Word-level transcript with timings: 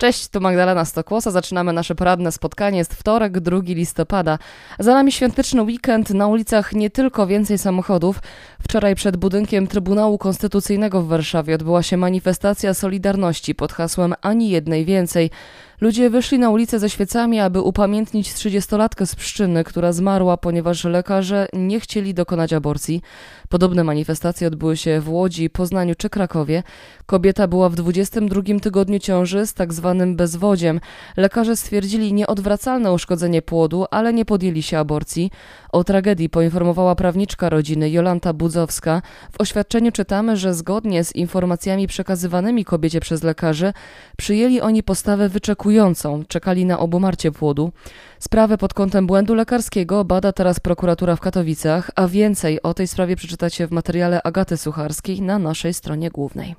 Cześć, 0.00 0.28
tu 0.28 0.40
Magdalena 0.40 0.84
Stokłosa. 0.84 1.30
Zaczynamy 1.30 1.72
nasze 1.72 1.94
poradne 1.94 2.32
spotkanie. 2.32 2.78
Jest 2.78 2.94
wtorek, 2.94 3.40
2 3.40 3.58
listopada. 3.66 4.38
Za 4.78 4.94
nami 4.94 5.12
świąteczny 5.12 5.62
weekend. 5.62 6.10
Na 6.10 6.26
ulicach 6.26 6.72
nie 6.72 6.90
tylko 6.90 7.26
więcej 7.26 7.58
samochodów. 7.58 8.20
Wczoraj 8.62 8.94
przed 8.94 9.16
budynkiem 9.16 9.66
Trybunału 9.66 10.18
Konstytucyjnego 10.18 11.02
w 11.02 11.08
Warszawie 11.08 11.54
odbyła 11.54 11.82
się 11.82 11.96
manifestacja 11.96 12.74
Solidarności 12.74 13.54
pod 13.54 13.72
hasłem 13.72 14.14
Ani 14.22 14.50
jednej 14.50 14.84
więcej. 14.84 15.30
Ludzie 15.80 16.10
wyszli 16.10 16.38
na 16.38 16.50
ulicę 16.50 16.78
ze 16.78 16.90
świecami, 16.90 17.40
aby 17.40 17.60
upamiętnić 17.60 18.32
30-latkę 18.32 19.06
z 19.06 19.14
Pszczyny, 19.14 19.64
która 19.64 19.92
zmarła, 19.92 20.36
ponieważ 20.36 20.84
lekarze 20.84 21.48
nie 21.52 21.80
chcieli 21.80 22.14
dokonać 22.14 22.52
aborcji. 22.52 23.02
Podobne 23.48 23.84
manifestacje 23.84 24.46
odbyły 24.46 24.76
się 24.76 25.00
w 25.00 25.08
Łodzi, 25.08 25.50
Poznaniu 25.50 25.94
czy 25.94 26.10
Krakowie. 26.10 26.62
Kobieta 27.06 27.48
była 27.48 27.68
w 27.68 27.74
22 27.74 28.42
tygodniu 28.62 28.98
ciąży 28.98 29.46
z 29.46 29.54
tak 29.54 29.72
zwanym 29.90 30.16
bezwodziem. 30.16 30.80
Lekarze 31.16 31.56
stwierdzili 31.56 32.12
nieodwracalne 32.12 32.92
uszkodzenie 32.92 33.42
płodu, 33.42 33.86
ale 33.90 34.12
nie 34.12 34.24
podjęli 34.24 34.62
się 34.62 34.78
aborcji. 34.78 35.30
O 35.72 35.84
tragedii 35.84 36.28
poinformowała 36.28 36.94
prawniczka 36.94 37.48
rodziny 37.48 37.90
Jolanta 37.90 38.32
Budzowska. 38.32 39.02
W 39.32 39.40
oświadczeniu 39.40 39.92
czytamy, 39.92 40.36
że 40.36 40.54
zgodnie 40.54 41.04
z 41.04 41.14
informacjami 41.14 41.86
przekazywanymi 41.86 42.64
kobiecie 42.64 43.00
przez 43.00 43.22
lekarzy, 43.22 43.72
przyjęli 44.16 44.60
oni 44.60 44.82
postawę 44.82 45.28
wyczekującą, 45.28 46.24
czekali 46.28 46.64
na 46.64 46.78
obumarcie 46.78 47.32
płodu. 47.32 47.72
Sprawę 48.18 48.58
pod 48.58 48.74
kątem 48.74 49.06
błędu 49.06 49.34
lekarskiego 49.34 50.04
bada 50.04 50.32
teraz 50.32 50.60
prokuratura 50.60 51.16
w 51.16 51.20
Katowicach, 51.20 51.90
a 51.96 52.08
więcej 52.08 52.62
o 52.62 52.74
tej 52.74 52.86
sprawie 52.86 53.16
przeczytacie 53.16 53.66
w 53.66 53.70
materiale 53.70 54.22
Agaty 54.22 54.56
Sucharskiej 54.56 55.22
na 55.22 55.38
naszej 55.38 55.74
stronie 55.74 56.10
głównej. 56.10 56.54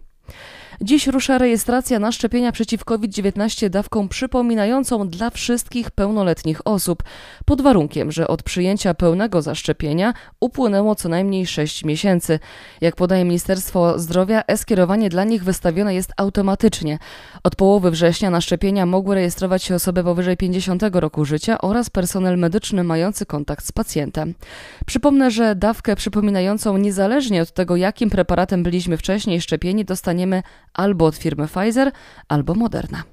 Dziś 0.84 1.08
rusza 1.08 1.38
rejestracja 1.38 2.00
na 2.00 2.12
szczepienia 2.12 2.52
przeciw 2.52 2.86
COVID-19 2.86 3.70
dawką 3.70 4.08
przypominającą 4.08 5.10
dla 5.10 5.30
wszystkich 5.30 5.92
pełnoletnich 5.92 6.68
osób, 6.68 7.04
pod 7.46 7.62
warunkiem, 7.62 8.12
że 8.12 8.28
od 8.28 8.44
przyjęcia 8.44 8.94
pełnego 8.94 9.42
zaszczepienia 9.42 10.14
upłynęło 10.40 10.96
co 10.96 11.10
najmniej 11.10 11.48
6 11.48 11.86
miesięcy. 11.86 12.40
Jak 12.82 12.96
podaje 12.96 13.26
Ministerstwo 13.26 14.00
Zdrowia, 14.00 14.44
e-skierowanie 14.48 15.10
dla 15.10 15.24
nich 15.24 15.44
wystawione 15.44 15.96
jest 15.96 16.12
automatycznie. 16.18 17.00
Od 17.44 17.56
połowy 17.56 17.92
września 17.92 18.30
na 18.30 18.42
szczepienia 18.42 18.86
mogły 18.86 19.16
rejestrować 19.16 19.64
się 19.64 19.76
osoby 19.76 20.04
powyżej 20.04 20.38
50 20.38 20.84
roku 20.94 21.26
życia 21.26 21.62
oraz 21.62 21.90
personel 21.90 22.38
medyczny 22.38 22.84
mający 22.84 23.26
kontakt 23.26 23.66
z 23.66 23.72
pacjentem. 23.72 24.34
Przypomnę, 24.86 25.32
że 25.32 25.56
dawkę 25.56 25.96
przypominającą 25.96 26.78
niezależnie 26.78 27.42
od 27.42 27.52
tego, 27.52 27.76
jakim 27.76 28.10
preparatem 28.10 28.64
byliśmy 28.64 28.98
wcześniej 28.98 29.42
szczepieni, 29.42 29.86
dostaniemy 29.86 30.44
albo 30.74 31.06
od 31.06 31.16
firmy 31.16 31.48
Pfizer, 31.48 31.92
albo 32.28 32.54
Moderna. 32.54 33.04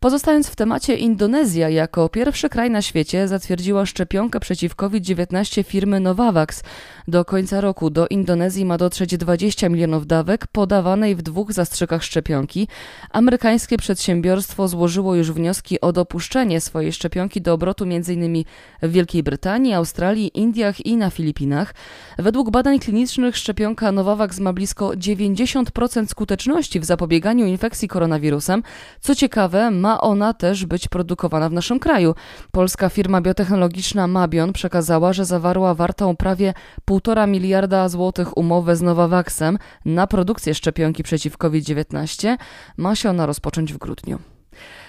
Pozostając 0.00 0.48
w 0.48 0.56
temacie, 0.56 0.96
Indonezja 0.96 1.68
jako 1.68 2.08
pierwszy 2.08 2.48
kraj 2.48 2.70
na 2.70 2.82
świecie 2.82 3.28
zatwierdziła 3.28 3.86
szczepionkę 3.86 4.40
przeciw 4.40 4.74
COVID-19 4.74 5.64
firmy 5.64 6.00
Novavax. 6.00 6.62
Do 7.08 7.24
końca 7.24 7.60
roku 7.60 7.90
do 7.90 8.06
Indonezji 8.08 8.64
ma 8.64 8.78
dotrzeć 8.78 9.16
20 9.16 9.68
milionów 9.68 10.06
dawek 10.06 10.46
podawanej 10.46 11.16
w 11.16 11.22
dwóch 11.22 11.52
zastrzykach 11.52 12.04
szczepionki. 12.04 12.68
Amerykańskie 13.10 13.76
przedsiębiorstwo 13.76 14.68
złożyło 14.68 15.14
już 15.14 15.32
wnioski 15.32 15.80
o 15.80 15.92
dopuszczenie 15.92 16.60
swojej 16.60 16.92
szczepionki 16.92 17.40
do 17.40 17.52
obrotu 17.52 17.84
m.in. 17.84 18.44
w 18.82 18.90
Wielkiej 18.90 19.22
Brytanii, 19.22 19.74
Australii, 19.74 20.30
Indiach 20.34 20.86
i 20.86 20.96
na 20.96 21.10
Filipinach. 21.10 21.74
Według 22.18 22.50
badań 22.50 22.78
klinicznych 22.78 23.36
szczepionka 23.36 23.92
Novavax 23.92 24.38
ma 24.38 24.52
blisko 24.52 24.88
90% 24.88 26.06
skuteczności 26.06 26.80
w 26.80 26.84
zapobieganiu 26.84 27.46
infekcji 27.46 27.88
koronawirusem. 27.88 28.62
Co 29.00 29.14
ciekawe, 29.14 29.51
ma 29.70 30.00
ona 30.00 30.34
też 30.34 30.66
być 30.66 30.88
produkowana 30.88 31.48
w 31.48 31.52
naszym 31.52 31.78
kraju. 31.78 32.14
Polska 32.52 32.88
firma 32.88 33.20
biotechnologiczna 33.20 34.06
Mabion 34.06 34.52
przekazała, 34.52 35.12
że 35.12 35.24
zawarła 35.24 35.74
wartą 35.74 36.16
prawie 36.16 36.54
1,5 36.90 37.28
miliarda 37.28 37.88
złotych 37.88 38.36
umowę 38.36 38.76
z 38.76 38.82
Novavaxem 38.82 39.58
na 39.84 40.06
produkcję 40.06 40.54
szczepionki 40.54 41.02
przeciw 41.02 41.36
COVID-19. 41.36 42.36
Ma 42.76 42.96
się 42.96 43.10
ona 43.10 43.26
rozpocząć 43.26 43.72
w 43.72 43.78
grudniu. 43.78 44.18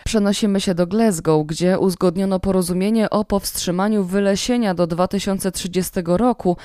Przenosimy 0.06 0.62
się 0.62 0.76
do 0.76 0.88
Glasgow, 0.88 1.48
gdzie 1.48 1.80
uzgodniono 1.80 2.40
porozumienie 2.40 3.10
o 3.10 3.26
powstrzymaniu 3.26 4.04
wylesienia 4.04 4.74
do 4.74 4.88
2030 4.88 5.92
roku. 6.06 6.58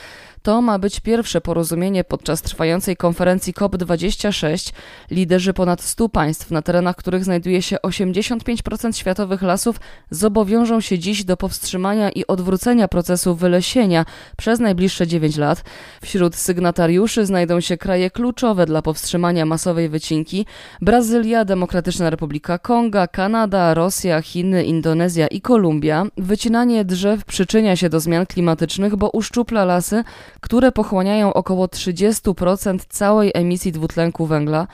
To 0.43 0.63
ma 0.63 0.79
być 0.79 1.01
pierwsze 1.01 1.41
porozumienie 1.41 2.05
podczas 2.05 2.43
trwającej 2.43 2.97
konferencji 2.97 3.53
COP26. 3.55 4.73
Liderzy 5.11 5.53
ponad 5.53 5.83
100 5.83 6.09
państw, 6.09 6.51
na 6.51 6.63
terenach 6.63 6.97
których 6.97 7.25
znajduje 7.25 7.63
się 7.63 7.77
85% 7.77 8.93
światowych 8.93 9.43
lasów, 9.43 9.81
zobowiążą 10.11 10.81
się 10.81 10.99
dziś 10.99 11.25
do 11.25 11.37
powstrzymania 11.37 12.11
i 12.11 12.27
odwrócenia 12.27 12.89
procesu 12.89 13.35
wylesienia 13.35 14.05
przez 14.37 14.61
najbliższe 14.61 15.07
9 15.07 15.37
lat. 15.37 15.65
Wśród 16.03 16.37
sygnatariuszy 16.37 17.27
znajdą 17.27 17.61
się 17.61 17.77
kraje 17.77 18.11
kluczowe 18.11 18.67
dla 18.67 18.83
powstrzymania 18.83 19.47
masowej 19.47 19.89
wycinki: 19.89 20.47
Brazylia, 20.81 21.45
Demokratyczna 21.45 22.11
Republika 22.11 22.59
Konga, 22.59 23.07
Kanada, 23.29 23.75
Rosja, 23.75 24.23
Chiny, 24.23 24.65
Indonezja 24.65 25.27
i 25.27 25.41
Kolumbia. 25.41 26.07
Wycinanie 26.17 26.85
drzew 26.85 27.25
przyczynia 27.25 27.77
się 27.77 27.89
do 27.89 28.01
zmian 28.01 28.27
klimatycznych, 28.27 28.97
bo 28.97 29.11
uszczupla 29.11 29.65
lasy, 29.65 30.05
które 30.41 30.73
pochłaniają 30.73 31.33
około 31.33 31.67
30% 31.67 32.79
całej 32.89 33.31
emisji 33.35 33.73
dwutlenku 33.73 34.27
węgla. 34.27 34.67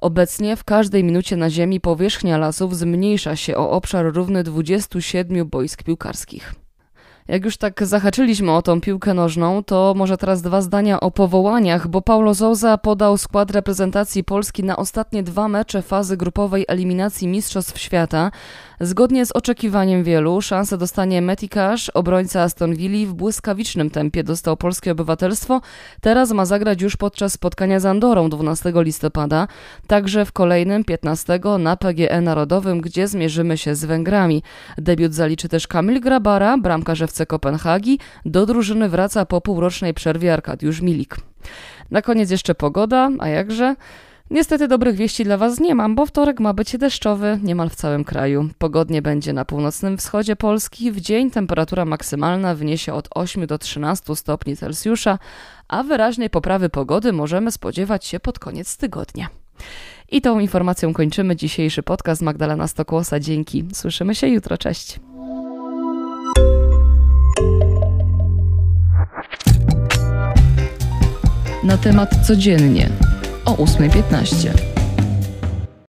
Obecnie 0.00 0.56
w 0.56 0.64
każdej 0.64 1.04
minucie 1.04 1.36
na 1.36 1.50
Ziemi 1.50 1.80
powierzchnia 1.80 2.38
lasów 2.38 2.76
zmniejsza 2.76 3.36
się 3.36 3.56
o 3.56 3.70
obszar 3.70 4.14
równy 4.14 4.44
27 4.44 5.48
boisk 5.48 5.82
piłkarskich. 5.82 6.54
Jak 7.28 7.44
już 7.44 7.56
tak 7.56 7.86
zahaczyliśmy 7.86 8.52
o 8.52 8.62
tą 8.62 8.80
piłkę 8.80 9.14
nożną, 9.14 9.64
to 9.64 9.94
może 9.96 10.16
teraz 10.16 10.42
dwa 10.42 10.62
zdania 10.62 11.00
o 11.00 11.10
powołaniach, 11.10 11.88
bo 11.88 12.02
Paulo 12.02 12.34
Souza 12.34 12.78
podał 12.78 13.18
skład 13.18 13.50
reprezentacji 13.50 14.24
Polski 14.24 14.64
na 14.64 14.76
ostatnie 14.76 15.22
dwa 15.22 15.48
mecze 15.48 15.82
fazy 15.82 16.16
grupowej 16.16 16.64
eliminacji 16.68 17.28
Mistrzostw 17.28 17.78
Świata. 17.78 18.30
Zgodnie 18.80 19.26
z 19.26 19.32
oczekiwaniem 19.32 20.04
wielu, 20.04 20.40
szansę 20.40 20.78
dostanie 20.78 21.22
Matty 21.22 21.48
Cash, 21.48 21.90
obrońca 21.90 22.42
Aston 22.42 22.74
Villa 22.74 23.10
w 23.10 23.14
błyskawicznym 23.14 23.90
tempie 23.90 24.24
dostał 24.24 24.56
polskie 24.56 24.92
obywatelstwo. 24.92 25.60
Teraz 26.00 26.32
ma 26.32 26.44
zagrać 26.44 26.82
już 26.82 26.96
podczas 26.96 27.32
spotkania 27.32 27.80
z 27.80 27.86
Andorą 27.86 28.30
12 28.30 28.72
listopada, 28.74 29.48
także 29.86 30.24
w 30.24 30.32
kolejnym 30.32 30.84
15 30.84 31.40
na 31.58 31.76
PGE 31.76 32.20
Narodowym, 32.20 32.80
gdzie 32.80 33.08
zmierzymy 33.08 33.58
się 33.58 33.74
z 33.74 33.84
Węgrami. 33.84 34.42
Debiut 34.78 35.14
zaliczy 35.14 35.48
też 35.48 35.66
Kamil 35.66 36.00
Grabara, 36.00 36.58
bramkarz 36.58 37.02
FC 37.02 37.26
Kopenhagi. 37.26 37.98
Do 38.24 38.46
drużyny 38.46 38.88
wraca 38.88 39.26
po 39.26 39.40
półrocznej 39.40 39.94
przerwie 39.94 40.32
Arkadiusz 40.32 40.80
Milik. 40.80 41.16
Na 41.90 42.02
koniec 42.02 42.30
jeszcze 42.30 42.54
pogoda, 42.54 43.10
a 43.18 43.28
jakże? 43.28 43.74
Niestety 44.30 44.68
dobrych 44.68 44.96
wieści 44.96 45.24
dla 45.24 45.36
Was 45.36 45.60
nie 45.60 45.74
mam, 45.74 45.94
bo 45.94 46.06
wtorek 46.06 46.40
ma 46.40 46.52
być 46.52 46.76
deszczowy 46.78 47.38
niemal 47.42 47.70
w 47.70 47.74
całym 47.74 48.04
kraju. 48.04 48.48
Pogodnie 48.58 49.02
będzie 49.02 49.32
na 49.32 49.44
północnym 49.44 49.98
wschodzie 49.98 50.36
Polski. 50.36 50.92
W 50.92 51.00
dzień 51.00 51.30
temperatura 51.30 51.84
maksymalna 51.84 52.54
wyniesie 52.54 52.94
od 52.94 53.08
8 53.14 53.46
do 53.46 53.58
13 53.58 54.16
stopni 54.16 54.56
Celsjusza, 54.56 55.18
a 55.68 55.82
wyraźnej 55.82 56.30
poprawy 56.30 56.68
pogody 56.68 57.12
możemy 57.12 57.52
spodziewać 57.52 58.06
się 58.06 58.20
pod 58.20 58.38
koniec 58.38 58.76
tygodnia. 58.76 59.28
I 60.10 60.20
tą 60.20 60.38
informacją 60.38 60.92
kończymy 60.92 61.36
dzisiejszy 61.36 61.82
podcast 61.82 62.22
Magdalena 62.22 62.68
Stokłosa. 62.68 63.20
Dzięki. 63.20 63.64
Słyszymy 63.72 64.14
się 64.14 64.28
jutro. 64.28 64.58
Cześć. 64.58 65.00
Na 71.64 71.76
temat 71.76 72.26
codziennie 72.26 73.07
o 73.52 73.64
8.15. 73.64 74.67